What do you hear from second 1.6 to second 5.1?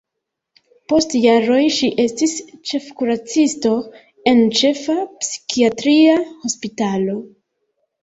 ŝi estis ĉefkuracisto en ĉefa